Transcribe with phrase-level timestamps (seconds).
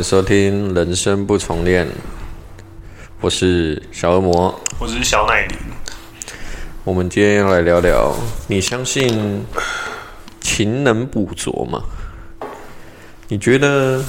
[0.00, 1.86] 迎收听《人生不重练》，
[3.20, 5.58] 我是小恶魔，我是小奶铃。
[6.84, 8.16] 我们今天要来聊聊，
[8.46, 9.44] 你相信
[10.40, 11.82] 勤能补拙吗？
[13.28, 14.02] 你觉得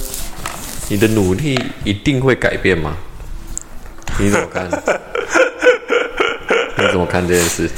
[0.87, 2.95] 你的努力一定会改变吗？
[4.17, 4.69] 你怎么看？
[6.77, 7.69] 你怎么看这件事？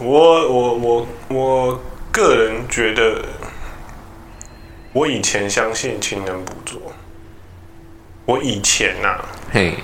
[0.00, 0.08] 我
[0.48, 3.22] 我我我个人觉得。
[4.94, 6.78] 我以前相信勤能补拙，
[8.32, 9.74] 我以前呐、啊，嘿、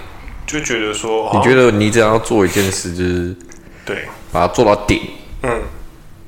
[0.46, 3.36] 就觉得说，你觉得你只要做一件事，就是
[3.84, 5.02] 对，把它做到顶，
[5.42, 5.62] 嗯，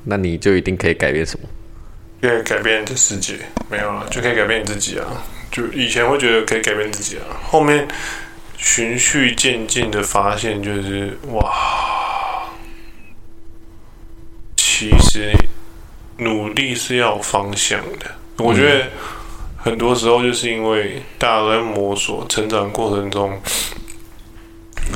[0.03, 1.49] 那你就一定可以改变什么？
[2.21, 3.39] 可以改变这世界，
[3.71, 5.07] 没有了，就可以改变你自己啊！
[5.51, 7.87] 就以前会觉得可以改变自己啊，后面
[8.55, 11.51] 循序渐进的发现，就是哇，
[14.55, 15.33] 其实
[16.17, 18.05] 努力是要有方向的。
[18.37, 18.85] 我觉得
[19.63, 23.39] 很多时候就是因为大家都在摸索，成长过程中，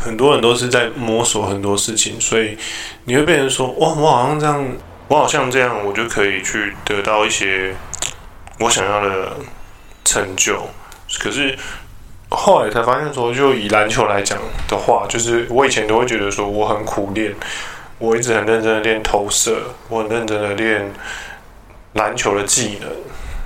[0.04, 2.58] 很多人都是在摸索很多事情，所以
[3.04, 4.68] 你会变成说：哇，我好像这样，
[5.08, 7.76] 我好像这样，我就可以去得到一些
[8.60, 9.34] 我想要的
[10.04, 10.68] 成就。
[11.20, 11.56] 可是
[12.30, 17.36] 后来才发现说，就以篮球来讲的话，就是我以前都会觉得说，我很苦练，
[18.00, 20.92] 我一直很认真的练投射，我很认真的练
[21.94, 22.90] 篮球的技能。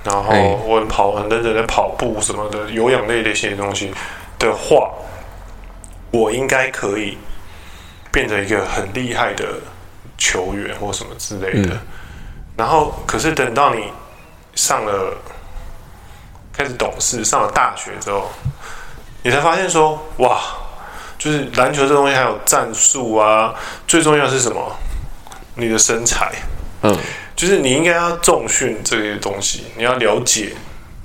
[0.02, 0.32] 然后
[0.64, 3.92] 我很跑，很认真的跑步什么的，有氧类的一些东西
[4.38, 4.90] 的话，
[6.10, 7.18] 我应该可以
[8.10, 9.44] 变成一个很厉害的
[10.16, 11.76] 球员或什么之类的。
[12.56, 13.84] 然后，可是等到你
[14.54, 15.14] 上了
[16.52, 18.30] 开始懂事，上了大学之后，
[19.22, 20.40] 你才发现说，哇，
[21.18, 23.54] 就是篮球这东西还有战术啊，
[23.86, 24.76] 最重要的是什么？
[25.56, 26.32] 你的身材，
[26.82, 26.96] 嗯。
[27.40, 30.52] 就是你应该要重训这些东西，你要了解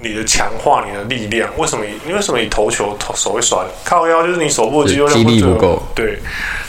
[0.02, 1.50] 你的强化你的力量。
[1.58, 1.86] 为什么？
[2.06, 2.38] 你为什么？
[2.38, 5.82] 你投球投手会酸，靠腰就是你手部的肌肉量力不够。
[5.96, 6.20] 对，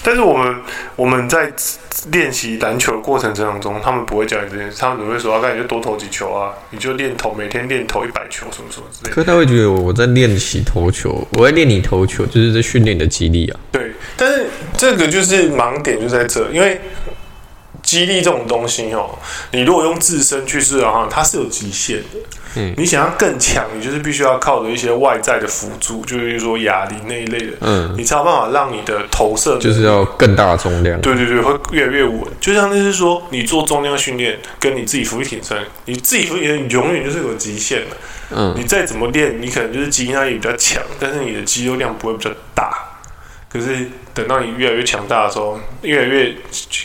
[0.05, 0.55] 但是我们
[0.95, 1.53] 我们在
[2.13, 13.59] 练习篮球的过程当中，他们不会教你这件事，他们只会说：“那你就多投几球啊，你就练投，每天练投一百球，什么什么之类的。”可是他会觉得我在练习投球，我在练你投球，就是在训练你的肌力啊。
[13.73, 14.47] 对，但是
[14.77, 16.81] 这个就是盲点就在这，因为。
[17.87, 19.19] 肌力这种东西哦，
[19.53, 22.19] 你如果用自身去试的话，它是有极限的。
[22.57, 27.53] 嗯，你想要更强，你就是必须要靠着一些外在的辅助，就是说哑铃那一类的。
[27.61, 31.01] 嗯，你才有办法让你的投射就是要更大的重量。
[31.01, 32.23] 对对对，会越来越稳。
[32.41, 37.97] 就像就是说，你做重量训练，跟你自己伏地挺身，你自己伏地挺身，你永远就是有极限的。
[38.31, 42.73] 嗯，你再怎么练，你可能就是肌力比较强，但是你的肌肉量不会比较大。
[43.57, 46.35] 可是等到你越来越强大的时候，越来越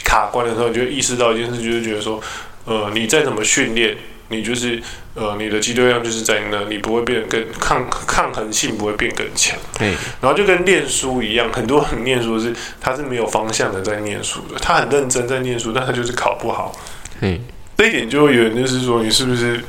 [0.06, 2.22] 卡关的时候，你就意识到一件事，就是觉得说，
[2.64, 3.98] 呃，你再怎么训练，
[4.30, 4.82] 你就是
[5.14, 9.58] 呃，你的肌肉量就是在那，你不会变得更抗抗衡性不会变更强。
[9.82, 16.74] 嗯，然后就跟念书一样，很多人念书是他是没有方向的在念书的，他很认真在念书，但他就是考不好。
[17.20, 17.40] 嗯，
[17.78, 19.62] 这一点就会有人就是说，你是不是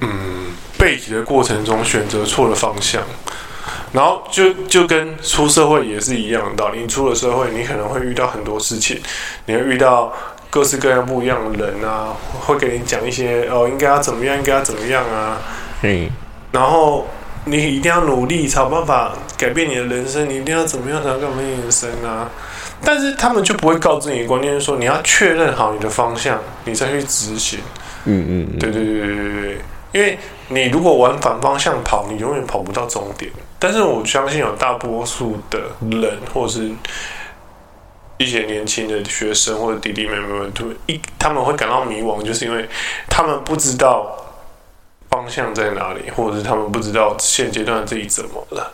[0.00, 3.02] 嗯背题的过程中选择错了方向？
[3.92, 6.80] 然后就就跟出社会也是一样的道理。
[6.80, 9.00] 你出了社会，你可能会遇到很多事情，
[9.46, 10.12] 你会遇到
[10.50, 12.08] 各式各样不一样的人啊，
[12.40, 15.38] 会给你讲一些哦，应该要怎么样，应该要怎么样啊。
[15.82, 16.10] 嗯。
[16.52, 17.06] 然后
[17.44, 20.28] 你一定要努力，才有办法改变你的人生。
[20.28, 22.30] 你一定要怎么样才能改变你的人生啊？
[22.82, 27.58] 但是他们就不会告知你的观念，说你要确认好你的方向，你再去执行。
[28.04, 28.58] 嗯嗯，嗯。
[28.58, 29.58] 对对对对对对。
[29.92, 33.30] 因为你如果往反方向跑，你永远跑不到终点。
[33.58, 35.58] 但是我相信有大多数的
[35.90, 36.70] 人，或者是
[38.18, 42.68] 一些年轻的学生或者弟弟妹妹们，都一他们会感到迷惘，就是因为
[43.08, 44.16] 他们不知道
[45.10, 48.72] 方向在哪里，或者是他们不知道现阶段自己怎么了，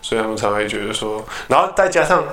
[0.00, 2.24] 所以他们才会觉得说，然后再加上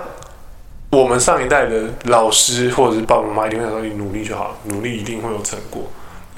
[0.89, 5.83] 我们上一代的老师或者是爸爸妈妈一定会说，你努力就好，努力一定会有成果。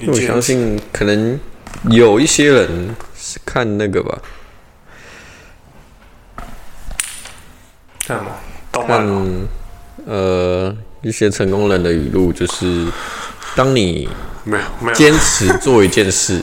[0.06, 1.38] 我相信可能。
[1.90, 4.16] 有一些人是看那个吧，
[8.72, 9.48] 看
[10.06, 12.86] 呃一些成功人的语录，就是
[13.54, 14.08] 当你
[14.44, 14.94] 没有没有。
[14.94, 16.40] 坚持做一件事，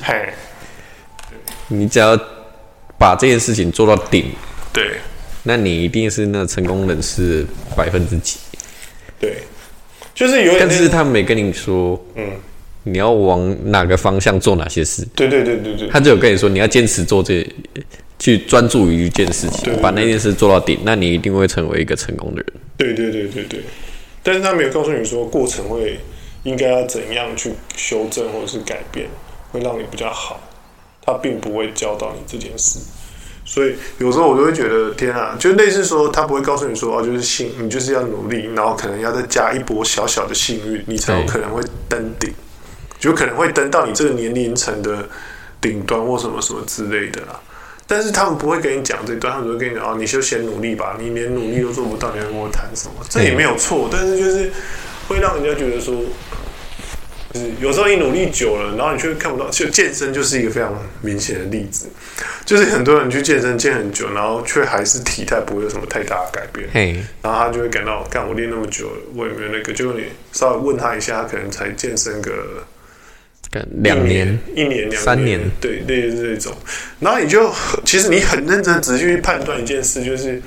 [1.68, 2.20] 你只要
[2.98, 4.32] 把这件事情做到顶，
[4.72, 5.00] 对，
[5.44, 7.46] 那你一定是那成功人士
[7.76, 8.38] 百分之几？
[9.20, 9.44] 对，
[10.14, 12.24] 就是有点，但是他没跟你说，嗯。
[12.84, 15.06] 你要往哪个方向做哪些事？
[15.14, 17.46] 对对对对对，他只有跟你说，你要坚持做这，
[18.20, 22.54] 去专注于一件事情，把那件事做到顶，那你一定会成为一个成功的人。
[22.78, 23.62] 对对对对对，
[24.22, 26.00] 但是他没有告诉你说过程会
[26.44, 29.08] 应该要怎样去修正或者是改变，
[29.52, 30.40] 会让你比较好。
[31.02, 32.78] 他并不会教导你这件事，
[33.44, 42.32] 所以有时候我就会觉得天啊，就类似说他不会告诉你说哦，就是幸，你就是要努力，然后可能要再加一波小小的幸运，你才有可能会登顶，
[43.00, 45.08] 就可能会登到你这个年龄层的
[45.60, 47.40] 顶端或什么什么之类的啦。
[47.90, 53.06] 但是他们不会跟你讲这一段，他们只会跟你讲哦，你就先努力吧，你连努力都做不到，你还跟我谈什么？
[53.10, 54.52] 这也没有错，但是就是
[55.08, 55.96] 会让人家觉得说。
[57.32, 59.48] 就是有时候你努力久了，然后你却看不到。
[59.52, 61.86] 就健身就是一个非常明显的例子，
[62.44, 66.68] 就是很多人去健身健很久，然后却还是体态不会有什么太大的改变。
[67.22, 69.72] 然后他就会感到，干我练那么久了，我也没有那个。
[69.72, 72.64] 结果你稍微问他一下，他可能才健身个
[73.82, 76.56] 两年、一年、两年、三年，对，类似这种。
[77.00, 77.52] 然后你就
[77.84, 80.42] 其实你很认真仔细去判断一件事，就是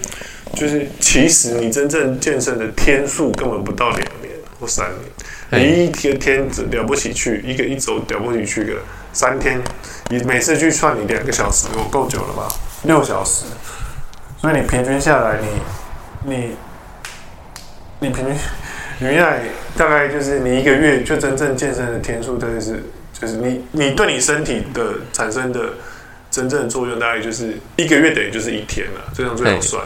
[0.55, 5.01] 就是其实你真正健身的天数根本不到两年或三年。
[5.55, 8.81] 你一天天只了不起去一个一周了不起去个
[9.13, 9.61] 三天，
[10.09, 12.49] 你每次去算你两个小时，我够久了吧？
[12.85, 13.45] 六小时，
[14.41, 16.37] 所以你平均下来你，你
[18.01, 18.39] 你你平均，你
[19.03, 19.43] 原来
[19.77, 22.83] 大概就是你一个月就真正健身的天数，大概是
[23.19, 25.75] 就是你你对你身体的产生的
[26.31, 29.83] 真正的作用，大概就是一个月等于就是一天了，这样最好算。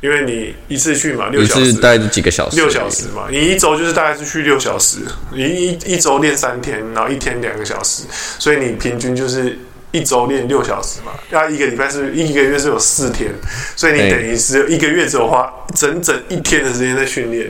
[0.00, 3.28] 因为你一次去嘛，六小时，大概几个小时，六小时嘛。
[3.30, 4.98] 你一周就是大概是去六小时，
[5.32, 8.02] 你一一周练三天，然后一天两个小时，
[8.36, 9.56] 所以你平均就是
[9.92, 11.12] 一周练六小时嘛。
[11.30, 13.30] 那一个礼拜是一个月是有四天，
[13.76, 17.48] 所以你等于是一个月只有花整整一天的时间在训练。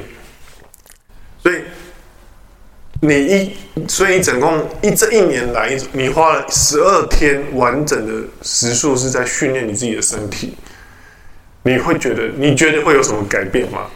[1.43, 1.63] 所以
[3.01, 3.57] 你一，
[3.89, 10.57] 所以你总共一这一年来，你花了十二天完整的时数是在训练你自己的身体。
[11.65, 13.87] 你会觉得，你觉得会有什么改变吗？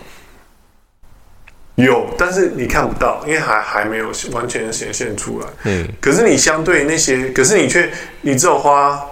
[1.76, 5.46] 有，但是你看不到，因为还还没有完全显现出来。
[5.64, 5.86] 嗯。
[6.00, 7.90] 可是你相对那些，可是你却，
[8.22, 9.04] 你只有花，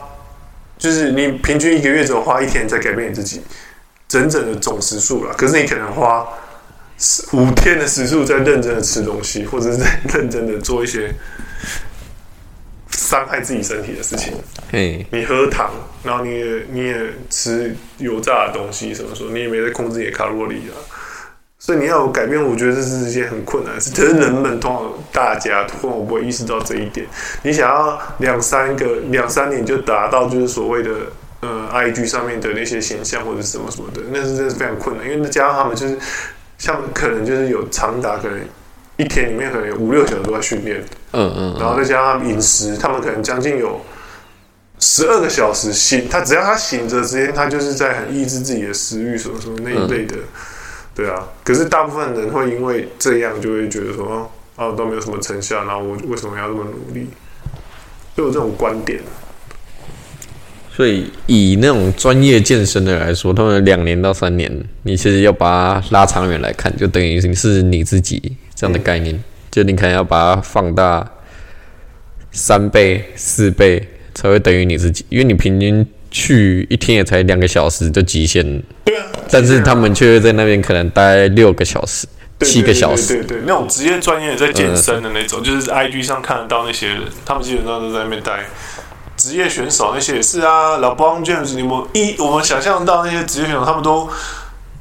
[0.78, 3.42] 就是你平均一个月只有花一天在改变你自己，
[4.08, 5.34] 整整的总时数了。
[5.34, 6.26] 可是你可能花
[7.32, 11.12] 五天的时数在认真的吃东西，或者是在认真的做一些。
[12.96, 14.32] 伤害自己身体的事情，
[14.73, 15.70] 嘿，你喝糖，
[16.02, 16.96] 然后你也你也
[17.29, 20.75] 吃油炸的东西，什么说你也没在控制你的卡路里啊，
[21.58, 23.90] 所以你要有改变，我觉得这是一件很困难的事。
[23.94, 27.06] 可是人们通常大家通常不会意识到这一点。
[27.43, 30.90] 你想要两三个两三年就达到就是所谓的
[31.40, 35.99] 呃 IG 上面的那些形象或者什么什么的，那是真是非常困难，因为加上他们就是
[36.58, 38.40] 像可能就是有长达可能。
[38.96, 40.80] 一天里面可能有五六小时都在训练，
[41.10, 43.80] 嗯嗯，然后再加上饮食，他们可能将近有
[44.78, 50.14] 十二个小时醒，他只要他醒着之间，他就是在很抑制自己的食欲什么什么那一类的，
[50.94, 51.24] 对啊。
[51.42, 57.08] 可是大部分人会因为这样就会觉得说，哦，都没有什么成效，然后我为什么要这么努力？
[58.16, 59.00] 就有这种观点。
[60.76, 64.50] 所以以那种专业健身的来说，他们两年到三年，
[64.82, 68.37] 你其实要把它拉长远来看，就等于是你自己。
[68.56, 71.05] 这样的概念，就你可能要把它放大
[72.31, 78.45] 三倍、四倍，才会等于你自己，因为你平均去一天也才两个小时就极限。
[78.85, 79.07] 对啊。
[79.28, 82.07] 但是他们却在那边可能待六个小时、
[82.43, 83.14] 七个小时。
[83.14, 88.45] 对对，对，对，那种职业专业在健身的那种，就是 IG 上看得到那些人，他们基本上都在那边待。
[89.25, 94.09] 职业选手那些也是啊，老 LeBron James，你们一我们想象到那些职业选手，他们都。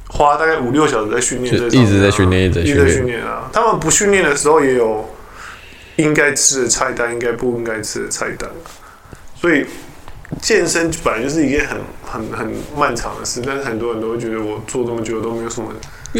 [0.06, 3.50] 花大概五六小时在训练，这一直在训练，一直在训练啊！
[3.52, 5.04] 他们不训练的时候，也有
[5.96, 8.48] 应该吃的菜单，应该不应该吃的菜单。
[9.34, 9.66] 所以
[10.40, 15.68] 健身本来就是一件很很很漫长的事，但是很多人都会觉得我做这么久都没有什么。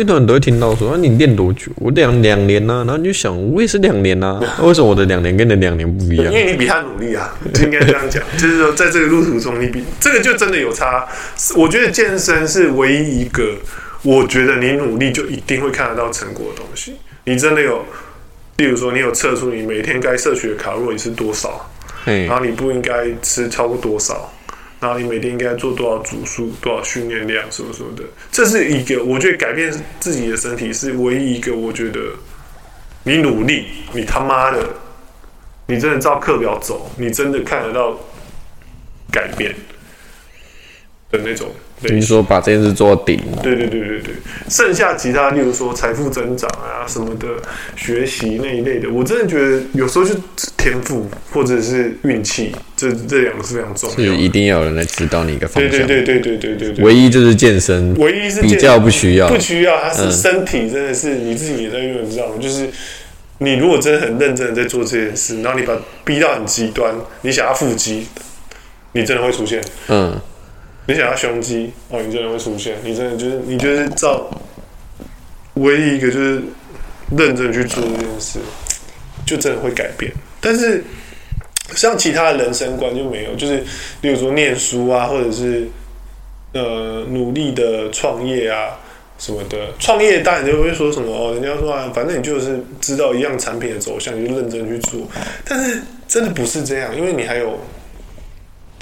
[0.00, 1.70] 很多人都会听到说：“啊，你练多久？
[1.76, 6.26] 我两两年呢、啊。”然后你就想，我也是两年啊，为什么我的两年跟你的两年不一样？
[6.26, 8.22] 因为你比他努力啊，就应该这样讲。
[8.36, 11.06] 就是说，在这个路途中，你比这个就真的有差。
[11.56, 13.54] 我觉得健身是唯一一个。
[14.06, 16.96] 我觉得你努力就一定会看得到成果的东西。
[17.24, 17.82] 你真的有，
[18.58, 21.70] 例如说你有测出你每天该摄取的卡路里是多少，
[22.04, 24.30] 然后你不应该吃超过多少，
[24.84, 28.04] 然后你每天应该做多少组数、多少训练量什么什么的。
[28.30, 32.00] 这是一个我觉得改变自己的身体是唯一一个我觉得
[33.02, 33.64] 你努力，
[33.94, 34.62] 你他妈的，
[35.66, 37.98] 你真的照课表走，你真的看得到
[39.10, 39.54] 改变
[41.18, 41.48] 的那种。
[41.82, 43.20] 等于说把这件事做顶。
[43.42, 44.14] 对对对对对，
[44.48, 47.26] 剩下其他，例如说财富增长啊什么的，
[47.76, 50.14] 学习那一类的，我真的觉得有时候就
[50.56, 54.02] 天赋或者是运气，这这两个是非常重要的。
[54.02, 55.70] 是一定要有人来指导你一个方向。
[55.70, 56.84] 对对对对对对对。
[56.84, 62.34] 唯一就是健身，唯一是比较不需要，不需要，它是身体真的是你自己也在用，你知道吗？
[62.40, 62.70] 就是
[63.38, 68.06] 你如果真的很认真的在做这件事，然后你把逼到很极端，你想要腹肌，
[68.92, 69.62] 你真的会出现。
[69.88, 70.18] 嗯，
[70.86, 72.76] 你想要胸肌，哦，你真的会出现。
[72.84, 74.28] 你真的就是你就是照
[75.54, 76.42] 唯一一个就是
[77.16, 78.38] 认真去做这件事，
[79.24, 80.12] 就真的会改变。
[80.40, 80.82] 但是
[81.74, 83.62] 像其他的人生观就没有，就是
[84.02, 85.66] 例如说念书啊，或者是
[86.52, 88.78] 呃努力的创业啊。
[89.16, 95.00] 什么的创业，当然就会说什么哦，人家说啊，反正你就是知道一样产品的走向，你就认真去做。
[95.44, 97.56] 但是真的不是这样，因为你还有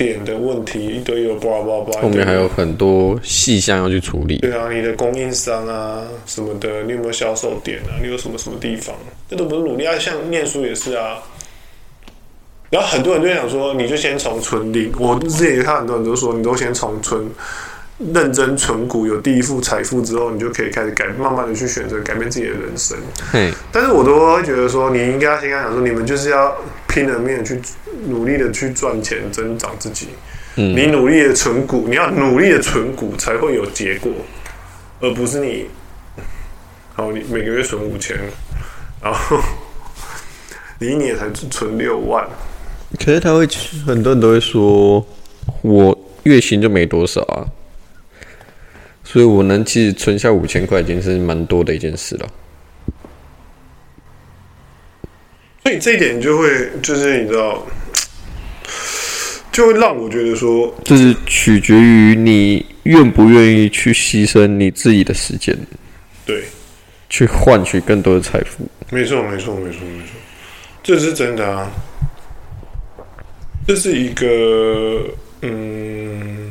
[0.03, 4.39] 点的问题，一堆有叭叭叭，后面还有很多细项要去处理。
[4.39, 8.03] 对啊，你的供应商啊什么的，你有没有销售点啊？
[8.03, 8.95] 你有什么什么地方？
[9.31, 9.97] 这都不是努力啊。
[9.99, 11.23] 像念书也是啊。
[12.69, 14.91] 然后很多人就想说，你就先从存零。
[14.99, 17.25] 我之前也看很多人都说，你都先从存。
[18.13, 22.99] 认真存股，有第一副财富之后，你就可以开始改，慢慢的去选择改变自己的人生。
[23.31, 26.57] 嘿，但是我都会觉得说，你应该先跟他讲说，你们就是要
[26.89, 27.61] 拼了命去
[28.07, 30.09] 努力的去赚钱，增长自己。
[30.57, 34.11] 嗯，你努力的存股，你要努力的存股才会有结果，
[35.01, 35.67] 而不是你，
[36.97, 38.17] 然后你每个月存五千，
[39.01, 39.39] 然后
[40.79, 42.27] 你一年才存六万。
[42.99, 43.47] 可是他会，
[43.87, 45.07] 很多人都会说，
[45.63, 47.47] 我月薪就没多少啊。
[49.13, 52.27] 所以，我能其实存下五千块，已经是蛮多的一件事了。
[55.63, 56.49] 所以这一点就会，
[56.83, 57.63] 就是你知道，
[59.53, 65.55] 就会让我觉得说，就是取决于你愿不愿意去牺牲你自己的时间，
[66.25, 66.45] 对，
[67.11, 68.67] 去换取更多的财富。
[68.91, 70.15] 没错，没错，没错，没错，
[70.83, 71.71] 这是真的啊。
[73.67, 75.05] 这是一个，
[75.43, 76.51] 嗯。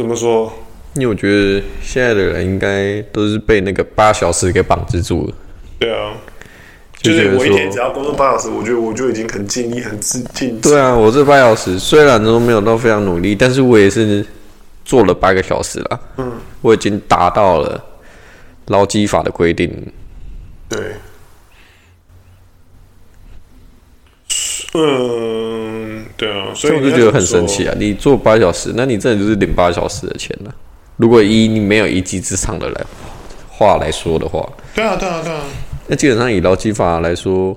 [0.00, 0.50] 怎么说？
[0.94, 5.34] 因为我觉得现在的人应该都是被那个八小时给绑制住了。
[5.78, 6.14] 对啊，
[7.02, 10.58] 就是我一天只要工作八小时，我觉得我就已经很尽力、很自尽。
[10.62, 14.24] 对啊，我这八小时虽然都没有到非常努力，但是我也是
[14.86, 16.00] 做了八个小时了。
[16.16, 17.84] 嗯，我已经达到了
[18.68, 19.70] 劳基法的规定。
[20.66, 20.78] 对。
[24.72, 25.69] 嗯，
[26.20, 27.74] 对啊，所以我就觉得很神奇啊！
[27.78, 30.54] 你做八小时，那你真的就是领八小时的钱了。
[30.98, 32.84] 如果以你没有一技之长的来
[33.48, 35.40] 话来说的话，对啊，对啊，对啊。
[35.86, 37.56] 那基本上以劳基法来说，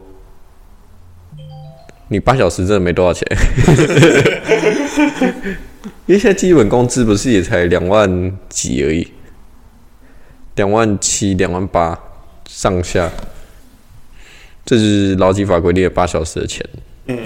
[2.08, 3.27] 你八小时真的没多少钱。
[6.05, 9.12] 因为现在基本工资不是也才两万几而已，
[10.55, 12.00] 两万七、两万八
[12.48, 13.12] 上下，
[14.65, 16.65] 这是劳基法规定的八小时的钱。
[17.08, 17.17] 嗯，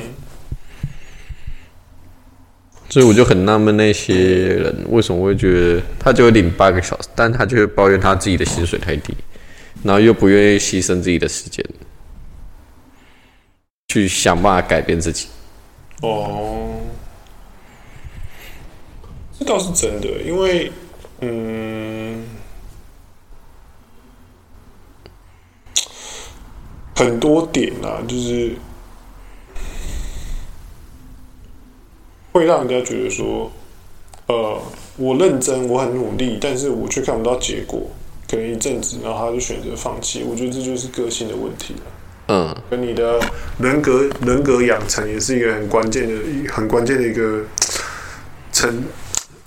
[2.90, 9.14] 所以我就很纳闷，那些人为什么会觉得他就会领八个小时，但他就会抱怨他自己的薪水太低，
[9.84, 11.66] 然后又不愿意牺牲自己的时间，
[13.90, 15.28] 去想办法改变自己。
[16.02, 16.80] 哦，
[19.38, 20.72] 这倒是真的，因为
[21.20, 22.24] 嗯，
[26.96, 28.56] 很多点啊，就是。
[32.38, 33.52] 会让人家觉得说，
[34.28, 34.62] 呃，
[34.98, 37.82] 我认真，我很努力，但是我却看不到结果，
[38.30, 40.24] 可能一阵子，然后他就选择放弃。
[40.24, 41.82] 我觉得这就是个性的问题了。
[42.30, 43.20] 嗯，跟你的
[43.58, 47.42] 人格人格养成也是一个很关键的、很关键的一个
[48.52, 48.84] 成，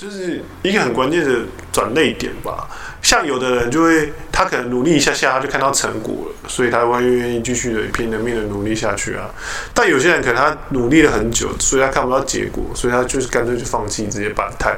[0.00, 1.40] 就是一个很关键的
[1.70, 2.66] 转捩点吧。
[3.02, 9.30] 像有的人就会，他可能努力一下下，他就看到成果了，所以他会愿意继续的拼了命的努力下去啊。
[9.74, 14.74] 但有些人可能他努力了很久，所以他看不到结果，所以他就是干脆就放弃，直接摆摊，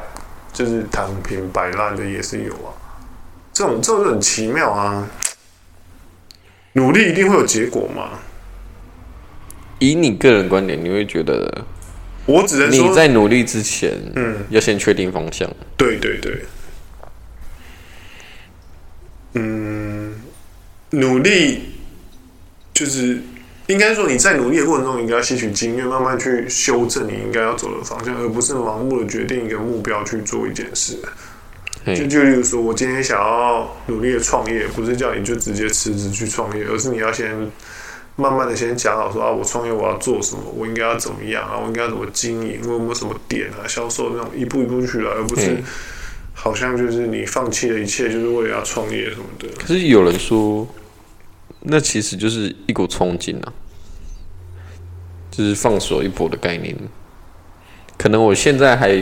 [0.53, 2.75] 就是躺平摆烂的也是有啊。
[3.53, 5.09] 这种这种很奇妙啊。
[6.73, 8.19] 努力一定会有结果吗？
[9.79, 11.65] 以你个人观点，你会觉得？
[12.27, 15.51] 我只能说你在努力之前，嗯，要先确定方向。
[15.77, 16.43] 对对对。
[19.35, 20.15] 嗯，
[20.91, 21.63] 努力
[22.75, 23.21] 就是
[23.67, 30.99] 应该说你在努力的过程中，应该要吸取经验，慢慢去修正你应该要走的方向，而不是盲目的决定一个目标去做一件事。
[31.85, 37.35] 就就例如说，我今天想要努力的创业，不是叫你就直接辞职去创业，而是你要先
[38.17, 45.57] 慢慢的先讲好说啊，我创业我要做什么，我应该要怎么样啊，我应该怎么经营，我有没有什么点啊，销售那种一步一步去来，而不是。
[46.35, 49.47] 好像就是你放弃了一切，就是为了要创业什么的。
[49.59, 50.67] 可是有人说，
[51.61, 53.53] 那其实就是一股冲劲啊，
[55.31, 56.77] 就是放手一搏的概念。
[57.97, 59.01] 可能我现在还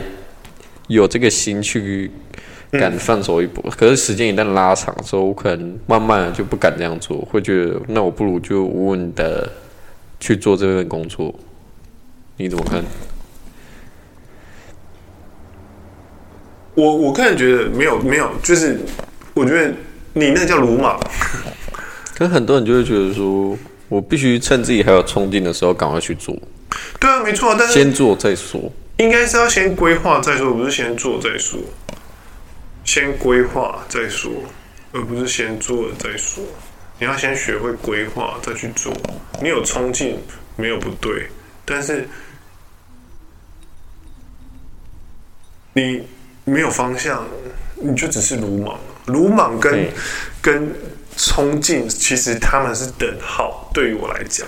[0.87, 2.11] 有这个心去
[2.79, 3.63] 敢放手一搏。
[3.65, 9.51] 嗯、可是时间一旦拉长之后，我可能慢慢的就不敢这样做，会觉得那我不如就稳稳的
[10.19, 11.33] 去做这份工作。
[12.37, 12.83] 你怎么看？
[16.73, 18.79] 我我个人觉得没有没有，就是
[19.33, 19.73] 我觉得
[20.13, 20.97] 你那叫鲁莽。
[22.15, 23.57] 可是很多人就会觉得说，
[23.89, 26.33] 我必须趁自己还有冲劲的时候赶快去做。
[26.99, 28.71] 对啊，没错，但是先做再说。
[28.97, 31.59] 应该是要先规划再说，不是先做再说。
[32.93, 34.29] 先规划再说，
[34.91, 36.43] 而不是先做了再说。
[36.99, 38.93] 你要先学会规划再去做。
[39.41, 40.19] 你有冲劲
[40.57, 41.25] 没有不对，
[41.63, 42.05] 但是
[45.71, 46.05] 你
[46.43, 47.25] 没有方向，
[47.75, 48.77] 你就只是鲁莽。
[49.05, 49.93] 鲁莽跟、欸、
[50.41, 50.69] 跟
[51.15, 53.71] 冲劲其实他们是等号。
[53.73, 54.45] 对于我来讲，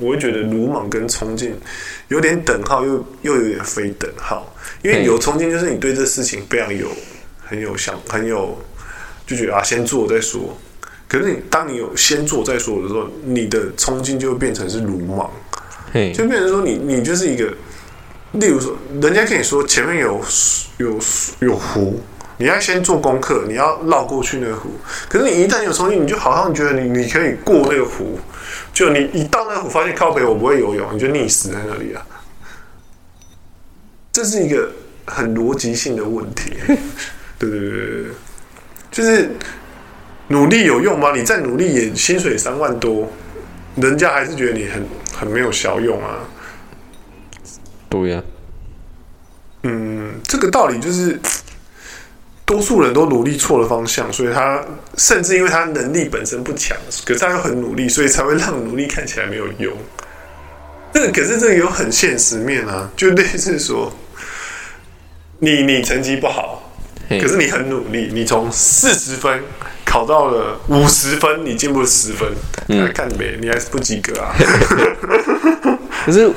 [0.00, 1.56] 我会觉得鲁莽跟冲劲
[2.08, 4.52] 有点等号，又又有点非等号。
[4.82, 6.90] 因为有冲劲就是你对这事情非常有。
[7.48, 8.58] 很有想，很有
[9.26, 10.56] 就觉得啊，先做再说。
[11.08, 15.30] 可是你当你有先做再说的时候，你的冲劲就会变成是鲁莽，
[16.12, 17.46] 就变成说你你就是一个，
[18.32, 20.20] 例如说，人家跟你说前面有
[20.78, 20.98] 有
[21.38, 22.00] 有湖，
[22.38, 24.68] 你要先做功课，你要绕过去那个湖。
[25.08, 28.18] 可是你一旦有冲劲，你就好像觉得你你可以过那个湖，
[28.74, 32.04] 就你一到那个湖，发现靠北我不会游泳，你就溺死在那里啊。
[34.12, 34.72] 这是一个
[35.04, 36.52] 很逻辑性的问题。
[37.38, 38.04] 对对对对，
[38.90, 39.30] 就是
[40.28, 41.12] 努力有用吗？
[41.14, 43.08] 你再努力也薪水三万多，
[43.76, 46.18] 人家还是觉得你很很没有效用啊。
[47.88, 48.24] 对呀、啊，
[49.64, 51.18] 嗯，这个道理就是
[52.44, 54.64] 多数人都努力错了方向，所以他
[54.96, 59.76] 甚至因为他能力本身不强，可是他又很努力，所以才会让努力看起来没有用。
[60.92, 63.92] 这个可是这个有很现实面啊，就类似说，
[65.38, 66.65] 你 你成绩不好。
[67.08, 69.40] 可是你很努力，你从四十分
[69.84, 72.28] 考到了五十分，你进步了十分，
[72.68, 73.38] 嗯，看没？
[73.40, 74.34] 你还是不及格啊。
[76.04, 76.28] 可是，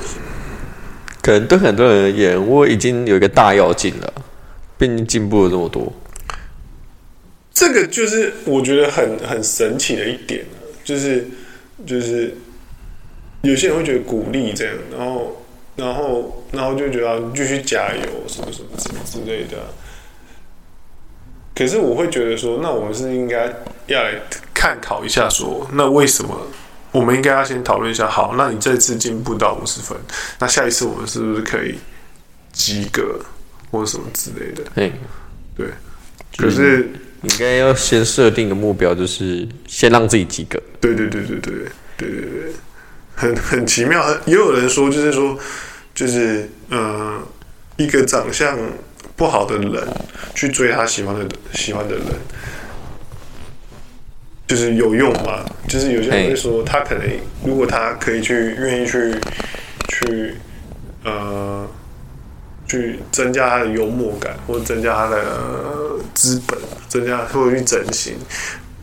[1.24, 4.14] 可能对很多人而言，我已经有一个大要进了，
[4.78, 5.92] 毕竟进步了这么多。
[7.52, 10.46] 这个就是我觉得很很神奇的一点，
[10.84, 11.28] 就是
[11.86, 12.38] 就是
[13.42, 15.44] 有些人会觉得鼓励这样，然后
[15.76, 19.58] 然后然后就觉得你继续加油，什么什么什么之类的。
[21.60, 23.54] 可是我会觉得说，那我们是应该
[23.88, 24.14] 要来
[24.54, 26.48] 探讨一下，说那为什么
[26.90, 28.08] 我们应该要先讨论一下？
[28.08, 29.98] 好，那你这次进步到五十分，
[30.40, 31.76] 那下一次我们是不是可以
[32.54, 33.20] 及格
[33.70, 34.64] 或者什么之类的？
[34.74, 34.94] 嘿，
[35.58, 35.68] 对。
[36.38, 36.90] 可是
[37.24, 40.58] 应该要先设定个目标，就是先让自己及格。
[40.80, 41.54] 对对对对对
[41.98, 42.54] 对对对，
[43.16, 44.02] 很很奇妙。
[44.26, 45.38] 也有人说，就是说，
[45.94, 47.22] 就是嗯、呃，
[47.76, 48.58] 一个长相。
[49.20, 49.88] 不好的人
[50.34, 52.06] 去追他喜欢的喜欢的人，
[54.48, 55.44] 就是有用吗？
[55.68, 57.06] 就是有些人会说，他可能
[57.44, 59.14] 如果他可以去愿意去
[59.90, 60.36] 去
[61.04, 61.68] 呃
[62.66, 68.16] 去增加他的幽默感，或者增加他的资本，增加或者去整形，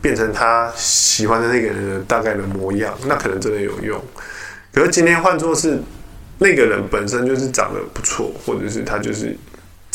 [0.03, 3.99] 变成他喜欢的那个人的大概的模样，那可能真的有用。
[4.71, 5.79] 可是今天换作是
[6.37, 9.35] 那个人本身就是长得不错，或者是他就是。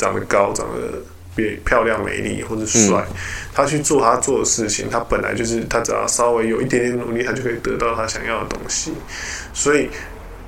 [0.03, 0.99] 长得高，长得
[1.35, 3.17] 变漂亮、美丽或者帅，嗯，
[3.55, 8.93] 他去做他做的事情，他本来就是他只要稍微有一点点努力，他就可以得到他想要的东西。
[9.55, 9.89] 所以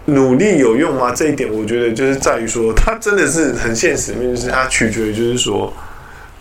[0.06, 1.12] 努力有用吗？
[1.14, 5.72] 这一点我觉得就是在于说，他真的是很现实面，就是他取决于就是说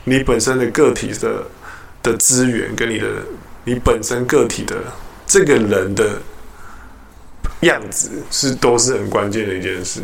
[0.04, 1.44] 你本身的个体的
[2.02, 3.08] 的资源跟你的
[3.64, 4.76] 你本身个体的
[5.26, 6.20] 这个人的
[7.62, 10.02] 样子是都是很关键的一件事。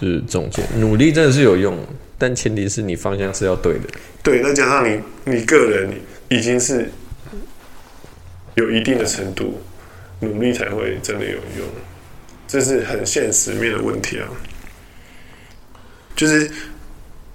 [0.00, 1.78] 就是总结，努力真的是有用，
[2.16, 3.80] 但前提是你方向是要对的。
[4.22, 5.90] 对，再加上你你个人
[6.28, 6.90] 已经是
[8.54, 9.60] 有一定的程度，
[10.20, 11.68] 努力才会真的有用。
[12.48, 14.26] 这是很现实面的问题啊。
[16.16, 16.50] 就是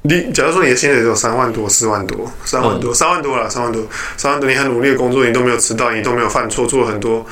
[0.02, 7.26] 你假如说你的薪水只有三万多、四万多、三万多、三万多了、三万多、三万多，你很努力的工作，你都没有迟到，你都没有犯错，做了很多，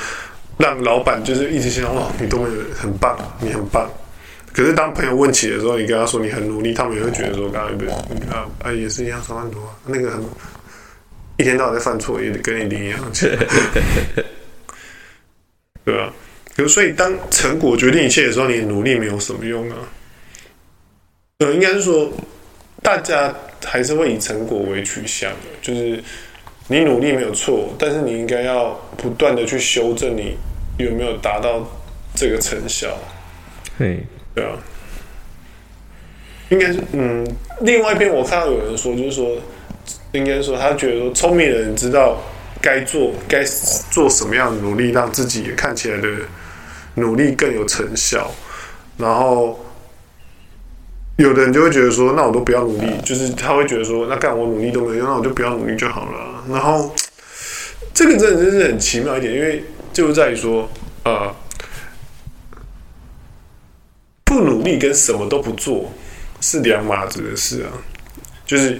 [0.57, 3.89] 让老板就是一直想哦，你都没有很棒，你很棒。
[4.53, 8.29] 可是当朋友问起的时候，你跟他说你很努力，他们也会觉得说，刚刚对不对？
[8.29, 10.23] 啊啊，也是一样，三万多啊，那个很
[11.37, 12.99] 一天到晚在犯错，也得跟你领一样，
[15.83, 16.13] 对啊？
[16.55, 19.77] 可是所以当成果决定一切的时候，你努力没有什么用啊。
[21.39, 22.13] 呃，应该是说，
[22.83, 23.33] 大家
[23.65, 25.99] 还是会以成果为取向的，就是
[26.67, 30.37] 你努力没有错，但是你应该要不断的去修正你
[30.77, 31.67] 有没有达到
[32.13, 32.95] 这个成效。
[33.79, 33.97] 嘿。
[34.35, 34.57] 对啊，
[36.49, 37.23] 应该是嗯，
[37.61, 39.37] 另外一篇我看到有人说，就是说，
[40.11, 42.17] 应该说他觉得说，聪明的人知道
[42.59, 43.43] 该做该
[43.91, 46.09] 做什么样的努力，让自己看起来的
[46.95, 48.31] 努力更有成效。
[48.97, 49.63] 然后，
[51.17, 56.43] 有的人就会觉得说，那我都不要努力，就是他会觉得说，那干我努力都没用，那我就不要努力就好了。
[56.49, 56.91] 然后，
[57.93, 60.67] 这个真的真是很奇妙一点，因为就在于说，
[61.03, 61.35] 呃。
[64.33, 65.93] 不努力跟什么都不做
[66.41, 67.69] 是两码子的事啊，
[68.45, 68.79] 就是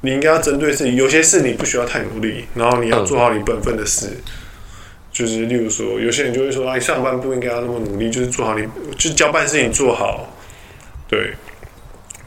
[0.00, 4.10] 你应该要针对自己，有些事你不需要太努力，然后你要做好你本分的事。
[5.12, 10.30] 就是例如说，有些人就会说啊，你上班不应该要那么努力，就是做好你，就是交办事情做好，
[11.08, 11.34] 对。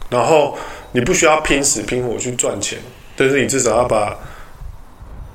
[0.10, 0.58] 然后
[0.94, 2.80] 你不需要拼死拼活去赚钱，
[3.16, 4.18] 但是你至少要把，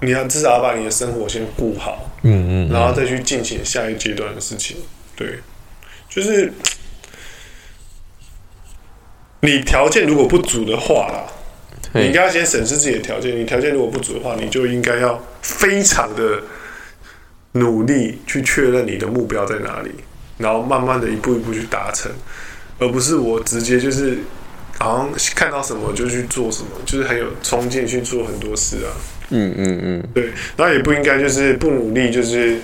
[0.01, 4.77] 你要至少要把你的生活先顾好，嗯嗯，然后再去进行下一阶段的事情，
[5.15, 5.39] 对，
[6.09, 6.53] 就是。
[9.45, 11.27] 你条件如果不足的话啦，
[11.93, 13.39] 你应该要先审视自己的条件。
[13.39, 16.43] 你条件如果不足的话，你就应该要非常的
[17.53, 19.91] 努力去确认你的目标在哪里，
[20.39, 22.11] 然后慢慢的一步一步去达成，
[22.79, 24.17] 而不是我直接就是
[24.79, 28.89] 好像看到什么就去做什么，就是很有冲劲去做很多事啊。
[29.29, 32.59] 嗯嗯嗯，对，然后也不应该就是不努力，就是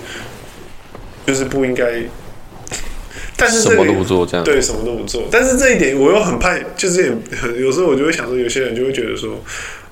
[1.27, 2.01] 就是不应该。
[3.41, 5.27] 但是什么都不做，这样对，什么都不做。
[5.31, 9.43] 但是这一点我又很怕，就是很有时候我就会想说，有些人就会觉得说，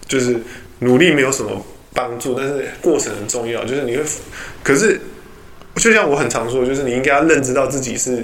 [0.07, 0.37] 就是
[0.79, 3.65] 努力没有什么帮助，但是过程很重要。
[3.65, 4.03] 就是你会，
[4.63, 5.01] 可是
[5.75, 8.23] 就像我很常说，就是你应该要认知到自己是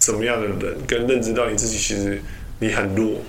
[0.00, 2.20] 什么样的人，跟认知到你自己其实
[2.60, 3.20] 你很弱。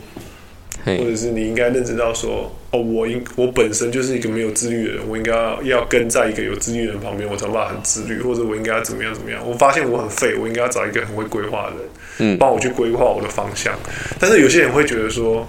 [0.86, 9.42] 或者是你应该认知到说，哦，我应我本身就是一个没有自律的人，我应该要，要跟在一个有自律的人旁边，我才办法很自律，或者我应该要怎么样怎么样。
[9.46, 11.90] 我发现我很废，我应该要找一个很会规划的人，
[12.20, 13.78] 嗯，帮我去规划我的方向。
[14.20, 15.46] 但是有些人会觉得说，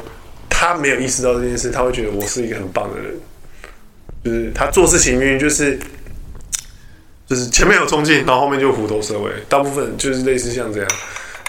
[0.49, 3.15] 他没有意识到这件事，他会觉得我是一个很棒的人，
[4.25, 5.79] 就是他做事情明明就是
[7.27, 10.91] 就是前面有冲劲，然后后面就虎头蛇尾，大部分就是类似像这样。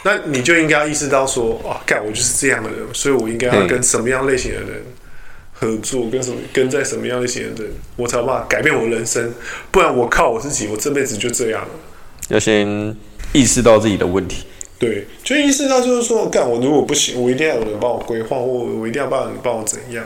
[0.03, 4.83] 那你就应该要意识到说，啊，干，我就是这样的人，所以我应该要跟什么样类型的人
[5.53, 9.31] 合作，跟什么跟在什么样类型的人，我才有办法改变我人生。
[9.69, 11.69] 不然我靠我自己，我这辈子就这样了。
[12.29, 12.95] 要先
[13.31, 14.45] 意识到自己的问题，
[14.79, 20.03] 对，就意识到就是说，干，我如果不行，我一定要有人帮我规划，或我一定要帮人帮我怎样，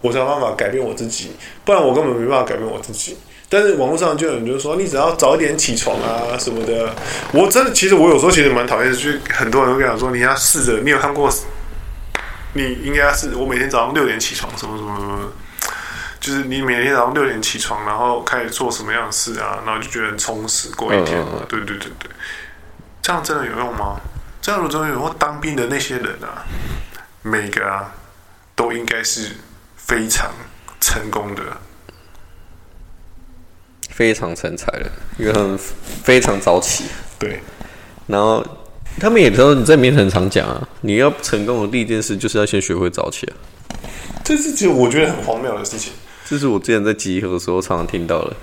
[0.00, 1.30] 我才有办法改变我自己。
[1.64, 3.16] 不然我根本没办法改变我自己。
[3.50, 6.94] 但是网络上就有人就说，你只要早一点起床啊什么的。
[7.32, 11.28] 我真的，其实我有时候其实蛮讨厌，就很多人会跟我说，你要试着，你有看过？
[12.52, 15.32] 你应该是我每天早上六点起床，什么什么什么，
[16.20, 21.20] 就是你每天早上六点起床，然后开始做什么样的事啊，然后就觉得很充实过一天。
[21.48, 22.10] 对对对对，
[23.02, 24.00] 这样真的有用吗？
[24.40, 26.46] 这样如果真的有用，当兵的那些人啊，
[27.22, 27.92] 每个啊
[28.54, 29.32] 都应该是
[29.76, 30.30] 非常
[30.80, 31.42] 成功的。
[34.00, 35.58] 非常成才的，因为他们
[36.02, 36.84] 非常早起。
[37.18, 37.38] 对，
[38.06, 38.42] 然后
[38.98, 43.36] 他们也知道，你在里面很常讲啊，你要成功的第一件事就是要先学会早起啊。
[44.24, 45.92] 这是其实我觉得很荒谬的事情。
[46.24, 48.34] 这是我之前在集合的时候常常听到的。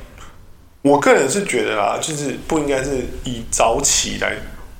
[0.83, 2.91] 我个人是觉得啊，就是不应该是
[3.23, 4.35] 以早起来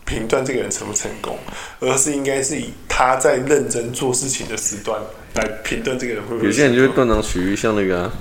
[0.05, 1.39] 评断这个人成不成功，
[1.79, 5.01] 而是应该是以他在认真做事情的时段
[5.33, 6.45] 来评断这个人会不会。
[6.45, 8.13] 有些人就会断章取义，像那个、啊、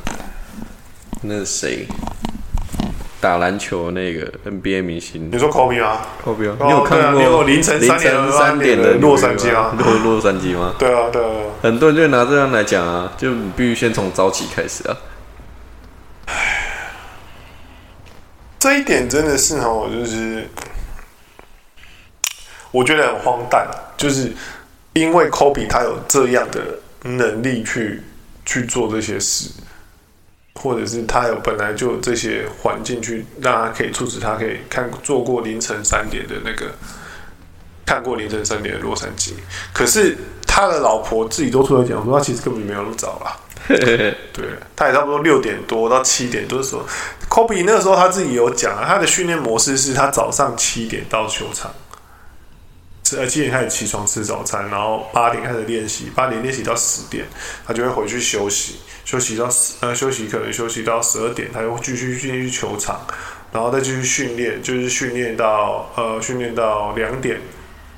[1.21, 1.87] 那是谁？
[3.27, 7.21] 打篮球那个 NBA 明星，你说 Kobe 吗？Kobe 啊，你有看过？
[7.21, 9.75] 你有凌晨三点三点的洛杉矶吗？
[9.85, 10.77] 洛洛杉矶吗？
[10.79, 11.31] 对啊，对啊。
[11.61, 14.97] 很多人就拿这样来讲啊，就你必须先从早起开始啊。
[16.27, 16.85] 唉，
[18.61, 20.49] 这一点真的是哦，就是
[22.71, 24.33] 我觉得很荒诞，就是
[24.93, 26.61] 因为 Kobe 他有这样的
[27.03, 28.05] 能力去
[28.45, 29.51] 去做这些事。
[30.57, 36.73] 或者是他有本来就有这些环境去让他可以促使他可以看做过凌晨三点的那个
[37.85, 39.33] 看过凌晨三点的洛杉矶，
[39.73, 40.17] 可是
[40.47, 43.37] 他的老婆自己都出来讲说他其实根本没有那么早啦，
[43.69, 44.15] 对，
[44.75, 46.85] 他也差不多六点多到七点都是说
[47.29, 51.71] ，Kobe 那个时候他自己有讲啊，他的训练模式是他早上七点到球场。
[53.15, 57.25] 呃，七点开始起床吃早餐，然后八点开始练习，八点练习到十点，
[57.65, 63.07] 他就会回去休息，休息到十呃休息可能休息到十二点，他又继续进去球场，
[63.53, 67.39] 然后再继续训练，就是训练到呃训练到两点，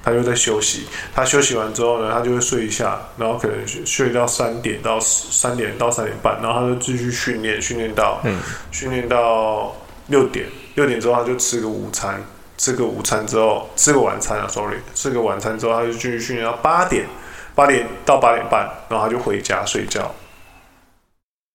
[0.03, 0.87] 他就在休息。
[1.15, 8.39] 他休息完之后呢，他就会睡一下，然后可能睡到三点到三点到三点半，然后他就继续训练，训练到嗯
[8.71, 9.75] 训练到
[10.09, 12.23] 六点，六点之后他就吃个午餐。
[12.59, 17.07] 吃个午餐之后，吃个晚餐啊，sorry，吃个晚餐之后，他就继续训练到八点，
[17.55, 20.13] 八点到八点半，然后他就回家睡觉，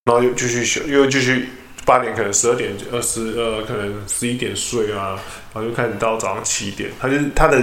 [0.05, 1.49] 然后又继续休，又继续
[1.85, 5.19] 八点可能十二点二十呃可能十一点睡啊，
[5.53, 7.61] 然后就开始到早上七点，他就是他的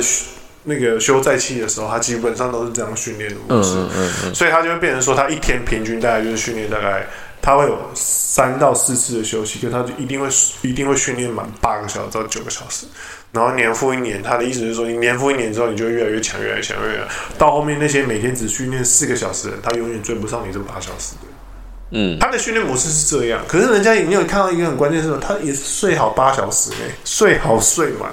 [0.64, 7.06] 那个休赛期的时候，他基本上都是这样训练的模式，嗯嗯嗯，所以他就会变成说，他一天平均大概就是训练大概
[7.42, 10.28] 他会有三到四次的休息，就他就一定会
[10.62, 12.86] 一定会训练满八个小时到九个小时。
[13.32, 17.08] 然后年复一年，他的意思是说，你年复一年之后，你就会越来越强，越来越强，越来越强。
[17.38, 21.28] 到后面那些每天只训练四个小时的人，他永远追不上你这八小时的。
[21.92, 23.40] 嗯，他的训练模式是这样。
[23.46, 28.10] 可是人家你有看到一个很关键的是，他也是睡好八小时哎，睡好睡满。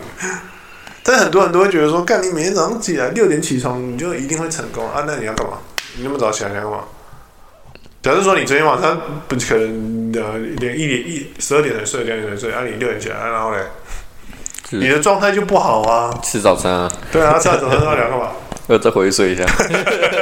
[1.04, 5.04] 但很多人都会觉得说，干你每天早上起来六点起床，你就一定会成功啊？
[5.08, 5.58] 那你要干嘛？
[5.96, 6.84] 你那么早起来要干嘛？
[8.08, 13.58] 假如说你昨天晚上不可能呃连一点一十二点才睡，两点才睡，啊你六点起来，啊、然后嘞？
[14.70, 16.18] 你的状态就不好啊！
[16.24, 16.90] 吃早餐啊？
[17.12, 18.32] 对啊，吃完早餐要聊干嘛？
[18.68, 19.44] 要再回去睡一下。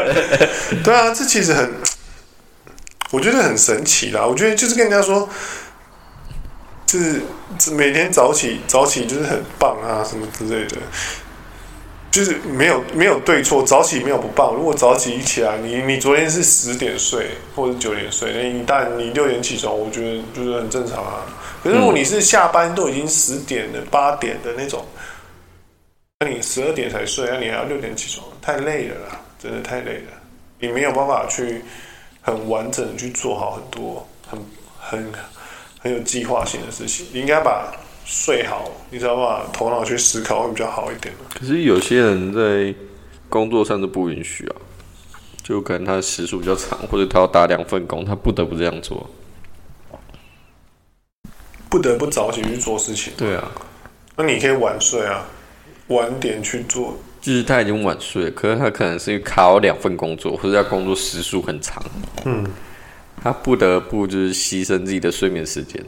[0.83, 1.73] 对啊，这其实很，
[3.11, 4.25] 我觉得很神奇啦。
[4.25, 5.29] 我觉得就是跟人家说，
[6.87, 7.21] 就是
[7.75, 10.77] 每天早起，早起就是很棒啊，什么之类的。
[12.15, 14.53] 就是没有没有对错，早起没有不棒。
[14.55, 21.25] 如果早起一起来，你你昨天是十点睡或者九点睡，那你但你六点起床，我觉得就是很正常啊。
[21.61, 24.85] 可是如果你是下班都已经十点了、八点的那种，
[26.21, 30.13] 那你十二点才睡，那你还要六点起床，太累了啦，真的太累了。
[30.59, 31.61] 你没有办法去
[32.21, 34.39] 很完整的去做好很多很
[34.79, 35.11] 很
[35.81, 37.07] 很有计划性的事情。
[37.11, 37.73] 你应该把
[38.05, 39.49] 睡好，你知道吧？
[39.51, 41.13] 头脑去思考会比较好一点。
[41.33, 42.73] 可是有些人在
[43.27, 44.55] 工作上是不允许啊，
[45.43, 49.09] 就可能他的时数比较长，或者他要打两份工，他不得不这样做。
[51.67, 53.11] 不得不早起去做事情。
[53.17, 53.51] 对啊，
[54.15, 55.25] 那你可以晚睡啊，
[55.87, 56.95] 晚点去做。
[57.19, 61.83] 就是他已经晚睡，可是他可能是因为卡了两份工作，或者他工作时数很长。
[62.23, 62.45] 嗯，
[63.21, 65.83] 他不得不就是牺牲自己的睡眠时间。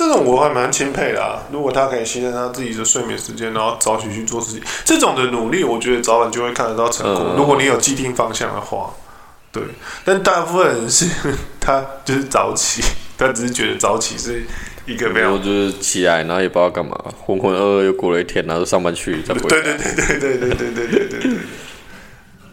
[0.00, 1.42] 这种我还蛮钦佩的啊！
[1.52, 7.34] 如果他可以牺牲他自己的睡眠时间，然后早起去做事情，这种的努力，我觉得早晚就会看得到成果。
[7.34, 8.94] 嗯、如果你有既定方向的话，
[9.52, 9.62] 对。
[10.02, 11.06] 但大部分人是
[11.60, 12.80] 他就是早起。
[13.18, 14.42] 他只是觉得早起是
[14.86, 19.48] 一个没有，就是起来，然后也不知道干嘛，浑浑噩噩又过了一天，然后上班去再回来。
[19.48, 21.38] 对对对对对对对对对对对。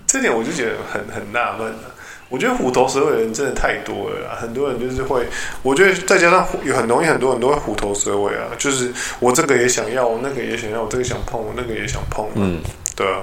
[0.06, 1.96] 这点我就觉得很很纳闷了。
[2.30, 5.26] 我觉得虎头蛇尾的人真的太多了啦，很多人就是会，
[5.62, 12.28] 我觉得再加上有很容易很多人都会虎头蛇尾啊，就是我这个也想要，我那个也想要，我这个想碰，我那个也想碰。
[12.36, 12.62] 嗯，
[12.96, 13.22] 对啊。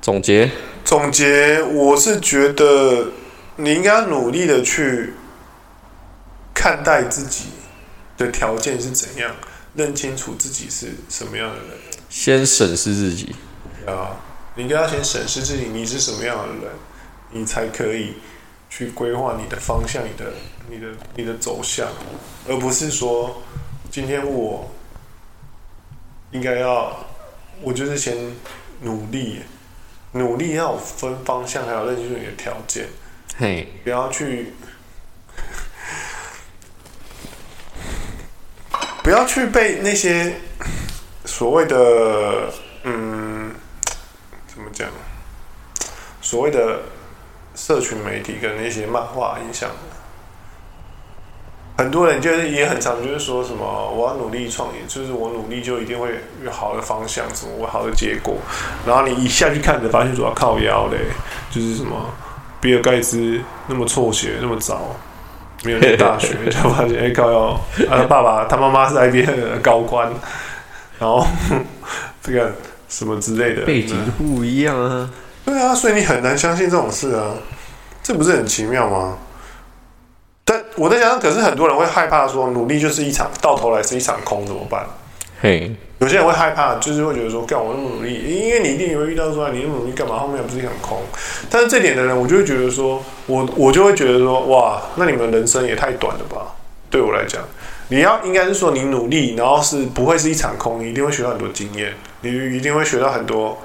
[0.00, 0.50] 总结。
[0.84, 3.08] 总结，我是觉得
[3.56, 5.12] 你应该努力的去
[6.54, 7.46] 看待自己
[8.16, 9.34] 的条件是怎样，
[9.74, 11.64] 认清楚自己是什么样的人，
[12.08, 13.34] 先审视自己
[13.84, 14.16] 啊！
[14.56, 16.74] 你应该要先审视自己，你是什么样的人，
[17.30, 18.14] 你才可以
[18.70, 20.32] 去规划你的方向、你的、
[20.68, 21.86] 你的、你的走向，
[22.48, 23.42] 而不是说
[23.90, 24.68] 今天我
[26.32, 26.96] 应该要，
[27.60, 28.16] 我就是先
[28.80, 29.42] 努力。
[30.12, 32.88] 努力要分方向，还有认清楚你的条件。
[33.36, 34.54] 嘿，不要去，
[39.02, 40.34] 不要去被那些
[41.26, 42.50] 所谓的
[42.84, 43.54] 嗯，
[44.56, 44.88] 怎么讲？
[46.22, 46.80] 所谓的
[47.54, 49.68] 社群媒体跟那些漫画影响。
[51.76, 56.08] 很多人就是也很常就是说什么我要努力创业，就是我努力就一定会
[56.42, 58.36] 有好的方向，什么我好的结果。
[58.86, 60.96] 然后你一下去看着，发现主要靠腰嘞，
[61.50, 62.10] 就是什么
[62.62, 64.96] 比尔盖茨那么辍学那么早，
[65.64, 67.48] 没有念大学 就发现哎靠腰，
[67.90, 70.10] 啊他爸爸他妈妈是 IBM 的高官，
[70.98, 71.26] 然后
[72.22, 72.54] 这个
[72.88, 75.10] 什么之类的背景不一样啊。
[75.44, 77.34] 对啊，所以你很难相信这种事啊，
[78.02, 79.16] 这不是很奇妙吗？
[80.44, 84.86] 但我在想，可是很多人会害怕说，努力就是一场，到头来是一场空，怎么办？
[85.40, 85.74] 嘿，Hey.
[85.98, 90.18] 有些人会害怕，就是会觉得说，干我那么努力，因为你一定也会遇到说，你那么努力干嘛？
[90.18, 90.98] 后面还不是一场空？
[91.50, 96.54] 但是这点的人，我就会觉得说，我我就会觉得说，哇，那你们人生也太短了吧？
[96.90, 97.42] 对我来讲，
[97.88, 103.58] 你要应该是说，你努力，然后是不会是一场空，你一定会学到很多经验，你一定会学到很多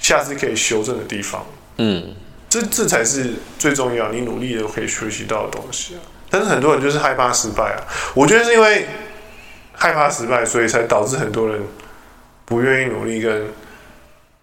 [0.00, 1.44] 下次可以修正的地方。
[1.78, 2.14] 嗯。
[2.50, 6.00] 这这才是最重要，你努力的可以学习到的东西啊！
[6.30, 7.76] 但是很多人就是害怕失败啊，
[8.14, 8.86] 我觉得是因为
[9.74, 11.60] 害怕失败，所以才导致很多人
[12.46, 13.48] 不愿意努力，跟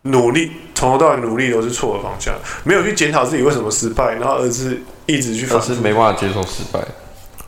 [0.03, 6.79] 努力从头到尾努力都是错的方向，没有去检讨自己为什么失败，然后而是一直去，而是没办法接受失败，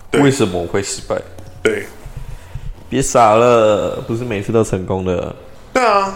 [0.10, 1.16] 对为什么会失败？
[1.62, 1.86] 对，
[2.90, 5.36] 别傻了，不是每次都成功的。
[5.78, 6.12] 对啊，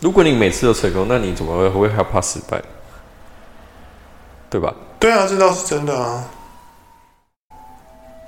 [0.00, 2.62] 如果你每次都成功，那你怎么会会害怕失败？
[4.48, 4.72] 对吧？
[5.00, 6.24] 对啊，这倒是真的啊。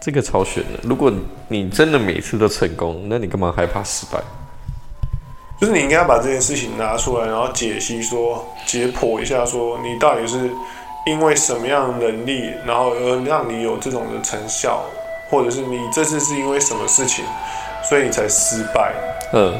[0.01, 0.81] 这个超悬的。
[0.83, 1.13] 如果
[1.47, 4.21] 你真的每次都成功，那你干嘛害怕失败？
[5.61, 10.51] 就是你应该要把这件事情拿出来，然后解析说，解剖一下，说你到底是
[11.07, 14.83] 因为什么样的能力，然后而让你有这种的成效，
[15.31, 17.25] 或者是你这次是因为什么事情，
[17.93, 18.95] 所以你才失败。
[19.35, 19.55] 嗯，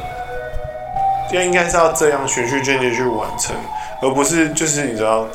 [1.31, 3.55] 这应该是要这样循序渐进去完成，
[4.01, 5.27] 而不是就是你知道，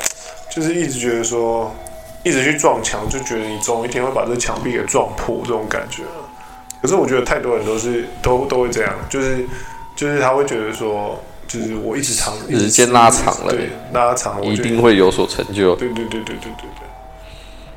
[0.49, 1.73] 就是一直觉得说。
[2.21, 6.03] 一直去撞墙，就觉得你总有一天会把这墙壁给撞破，这种感觉。
[6.81, 9.47] 可是我觉得太多人都是都都会这样，就是
[9.95, 15.77] 就是他会觉得说，就是我一直长时间拉长了，对，拉长了，一定会有所成就。
[15.77, 16.87] 对对对对对对对，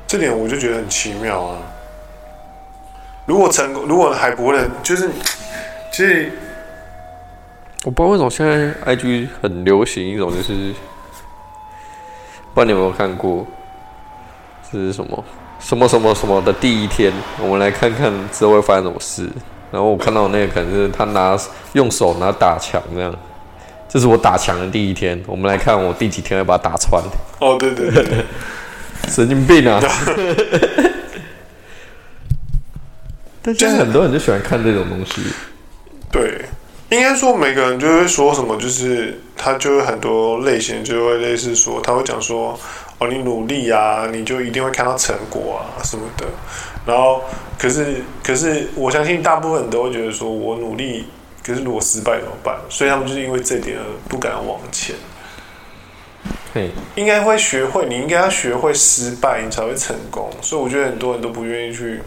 [0.05, 1.57] 这点我就觉得很奇妙啊。
[3.25, 5.09] 如果成功，如果还不会，就是
[5.91, 6.31] 其实
[7.85, 10.53] 我不知道为什么现在 IG 很流行一种，就是
[12.53, 13.45] 不知道你有没有看过。
[14.71, 15.23] 这是什么？
[15.59, 17.13] 什么什么什么的第一天？
[17.39, 19.29] 我们来看看之后会发生什么事。
[19.71, 21.37] 然后我看到那个可能是他拿
[21.73, 23.15] 用手拿打墙这样。
[23.87, 25.21] 这是我打墙的第一天。
[25.27, 27.01] 我们来看我第几天会把它打穿。
[27.39, 28.25] 哦，对对对，对，
[29.07, 29.79] 神经病啊！
[33.43, 35.21] 但现在很多人就喜欢看这种东西。
[36.11, 36.45] 对，
[36.89, 42.59] 应该说每个人就会说什么，就是他就会很多类型，就会类似说，他会讲说。
[42.99, 46.25] 哦，你努力啊，你就一定会看到成果啊什么的。
[46.85, 47.23] 然后，
[47.57, 51.07] 可是，可是，我相信大部分人都会觉得说，我努力，
[51.43, 52.55] 可是如果失败怎么办？
[52.69, 54.95] 所以他们就是因为这点而不敢往前。
[56.53, 60.29] 嘿，应该会学会，你应该要学会失败，你才会成功。
[60.41, 61.99] 所以我觉得很多人都不愿意去，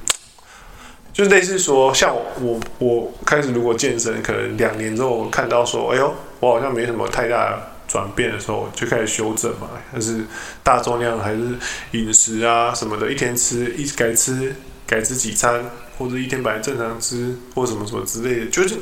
[1.17, 7.59] 就类似说，像我，我，我开始如果健身，可能两年之后我看到说，哎呦，我好像没什么太大。
[7.89, 10.25] 转变的时候就开始修正嘛，还是
[10.65, 11.55] 大重量，还是
[11.93, 14.53] 饮食啊什么的，一天吃一改吃
[14.85, 15.65] 改吃几餐，
[15.97, 18.75] 或者一天本来正常吃，或什么什么之类的，就是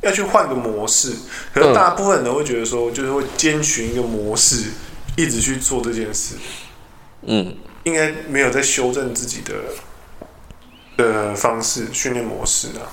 [0.00, 1.12] 要去换个模式。
[1.52, 4.70] 可能大部分人都会觉得说，就是会坚循一个模式，
[5.16, 6.36] 一直去做这件事。
[7.26, 7.54] 嗯，
[7.84, 9.52] 应该没有在修正自己的
[11.00, 12.86] 的方式训练模式啊。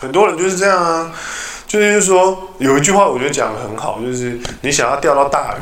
[0.00, 1.12] 很多人就是这样啊。
[1.66, 5.60] 就是说，有一句话我觉得讲的很好，就是你想要钓到大鱼，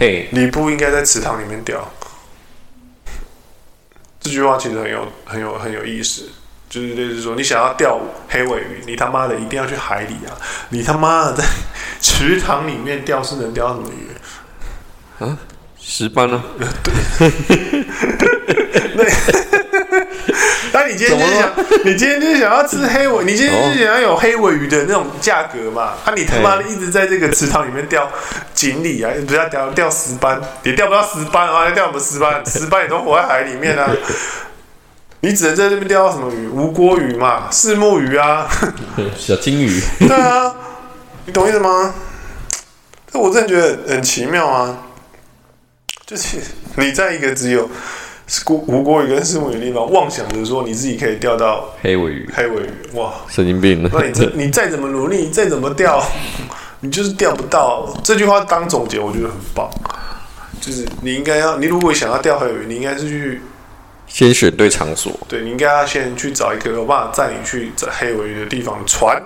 [0.00, 1.88] 嘿，你不应该在池塘里面钓。
[4.18, 6.28] 这句话其实很有、很有、很有意思，
[6.68, 10.34] 就是类似说，你想要钓黑尾鱼，你他妈的一定要去海里啊！
[10.70, 11.44] 你他妈的在
[12.02, 15.24] 池塘里面钓是能钓什么鱼？
[15.24, 15.38] 啊，
[15.86, 16.42] 石斑呢？
[18.96, 19.12] 对。
[20.72, 21.52] 那你今天就是想，
[21.84, 25.92] 你今天就是想要吃黑尾，你今天就是想要有黑尾鱼的那种价格嘛？
[26.04, 28.10] 啊，你他妈的一直在这个池塘里面钓
[28.54, 32.42] 锦鲤啊，不要钓钓石斑，也钓不到石斑啊，钓什么石斑？
[32.46, 33.88] 石斑也都活在海里面啊。
[35.20, 36.48] 你只能在这边钓到什么鱼？
[36.48, 38.48] 无锅鱼嘛，四目鱼啊，
[39.16, 39.80] 小金鱼。
[40.00, 40.52] 对啊，
[41.26, 41.94] 你懂意思吗？
[43.12, 44.76] 这我真的觉得很奇妙啊，
[46.06, 46.38] 就是
[46.76, 47.68] 你在一个只有。
[48.26, 53.86] 是吴吴郭鱼跟虱目鱼的地方，妄想着说你自己可以钓到黑尾鱼，黑尾鱼，哇，神经病！
[53.92, 56.02] 那你这你再怎么努力，再怎么钓，
[56.80, 57.94] 你就是钓不到。
[58.02, 59.70] 这句话当总结，我觉得很棒。
[60.58, 63.42] 就是你应该要，你如果想要钓黑尾鱼，你应该是去
[64.06, 65.12] 先选对场所。
[65.28, 69.22] 对，你应该要先去找一个有办法载你去这黑尾鱼的地方的船，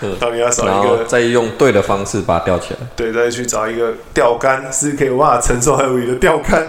[0.00, 2.80] 嗯，然后你要找一个，再用对的方式把它钓起来。
[2.94, 6.66] 对，再去找一个钓竿，是可以有办法承受黑鮪鱼的钓竿。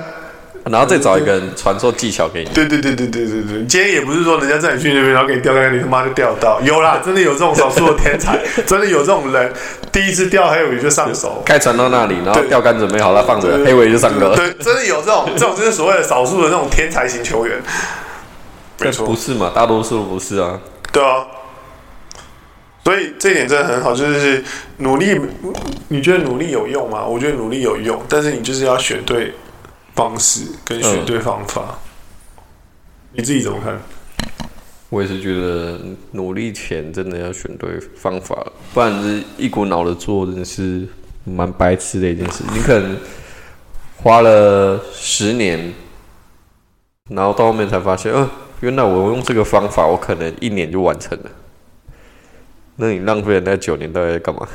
[0.70, 2.50] 然后再找一个人传授技巧给你。
[2.50, 6.60] 对对对对对对对，今天也不是说人家在你去那边，然后给你钓竿，你他妈就钓到。
[6.62, 8.38] 有啦， 真的有这种少数的天才，
[8.68, 9.52] 真的有这种人，
[9.92, 11.42] 第一次钓黑鮪鱼就上手。
[11.46, 14.36] 开船到那里，然后钓竿准备好了，放着黑鮪鱼就上钩。
[14.36, 17.58] 对，真的有这种，这种就是所谓的少数的那种天才型球员。
[18.80, 19.52] 没错，不是嘛？
[19.56, 20.60] 大多数不是啊。
[20.92, 21.26] 对啊。
[22.90, 24.44] 所以这一点真的很好，就是
[24.78, 25.20] 努力。
[25.90, 27.06] 你觉得努力有用吗？
[27.06, 29.34] 我觉得努力有用，但是你就是要选对。
[29.96, 31.78] 方式跟选对方法，
[32.38, 32.42] 嗯，
[33.12, 33.78] 你自己怎么看？
[34.90, 35.78] 我也是觉得
[36.14, 38.38] 努力前真的要选对方法，
[38.74, 40.88] 不然是一股脑的做，真的是
[41.26, 42.46] 蛮白痴的一件事。
[42.54, 42.96] 你可能
[43.98, 45.74] 花了十年，
[47.10, 48.30] 然后到后面才发现，呃，
[48.62, 51.30] 原来我用这个方法，我可能一年就完成了。
[52.80, 54.48] 那你浪费了那九年到底在干嘛？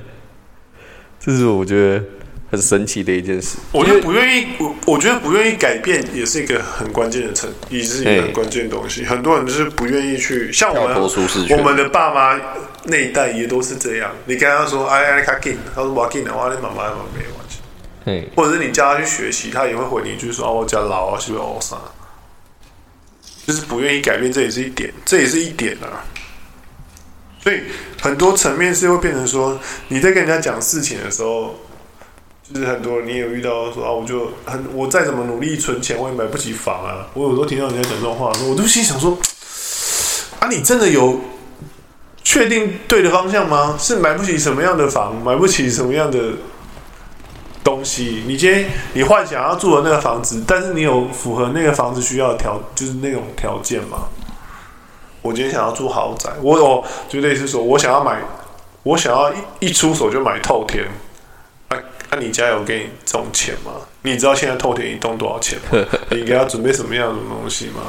[1.18, 2.04] 这是我觉得。
[2.52, 3.56] 很神奇的一件事。
[3.72, 9.06] 我觉得不愿意，我我觉得不愿意改变也是一个很关键的成，也是一个很关键的东西。
[9.06, 11.00] 很多人就是不愿意去，像我们
[11.56, 12.38] 我们的爸妈
[12.84, 14.12] 那一代也都是这样。
[14.26, 17.60] 你跟他说哎哎，卡紧，他说我紧的话，你妈妈没关系。
[18.04, 21.78] 嘿，或者是你叫他去学习，他也会回你一句说哦，我家老啊，是不是哦啥？
[23.46, 26.04] 就是不愿意改变，这也是一点，这也是一点啊。
[27.42, 27.62] 所以
[28.00, 31.54] 很多层面是会变成说，你在跟人家讲事情的时候。
[32.52, 37.06] 就是很多人你有遇到说啊，我就很我再怎么努力存钱，我也买不起房啊。
[37.14, 39.16] 我有时候听到人家讲这种话，我都心想说
[40.38, 41.18] 啊，你真的有
[42.22, 43.78] 确定对的方向吗？
[43.78, 46.32] 是买不起什么样的房，买不起什么样的
[47.64, 48.22] 东西？
[48.26, 54.08] 你今天你幻想要住的那个房子，但是你有符合那个房子需要的条，就是那种条件吗？
[55.22, 58.20] 我今天想要住豪宅，我有就类似说，我想要买，
[58.82, 60.84] 我想要一一出手就买透天。
[61.70, 63.72] 那、啊、你家有给你这种钱吗？
[64.02, 65.86] 你知道现在透天一栋多少钱吗？
[66.10, 67.82] 你应该要准备什么样的东西吗？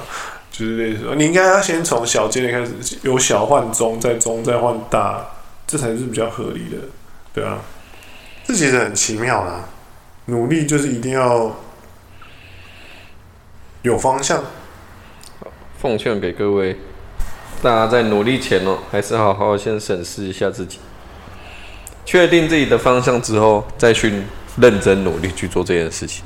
[0.49, 5.25] 就是类似说，你应该要先从小间的开始，由小换中，再中再换大，
[5.67, 6.77] 这才是比较合理的，
[7.33, 7.57] 对啊。
[8.45, 9.65] 这其实很奇妙啦，
[10.25, 11.51] 努力就是一定要
[13.81, 14.43] 有方向。
[15.79, 16.77] 奉劝给各位，
[17.63, 20.79] 大家在努力前哦，还是好好先审视一下自己。
[22.05, 24.23] 确定自己的方向之后，再去
[24.57, 26.25] 认真努力去做这件事情。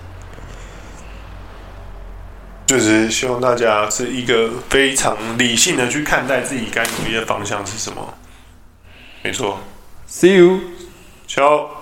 [2.66, 8.16] 就是希望大家是一个非常理性的去看待自己该努力的方向是什么。
[9.22, 9.60] 没错。
[10.10, 11.77] See you，ciao。